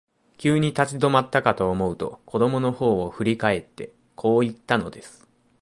[0.39, 5.27] 急に立ち止まったかと思うと、子供のほうを振り返って、こう言ったのです。